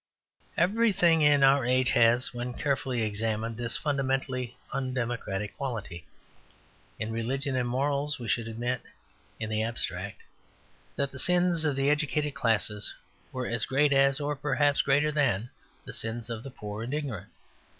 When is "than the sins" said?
15.11-16.31